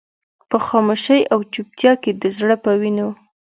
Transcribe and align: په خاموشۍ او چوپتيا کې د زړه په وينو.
په 0.49 0.57
خاموشۍ 0.67 1.19
او 1.33 1.39
چوپتيا 1.53 1.93
کې 2.01 2.11
د 2.21 2.23
زړه 2.37 2.55
په 2.63 2.71
وينو. 2.79 3.09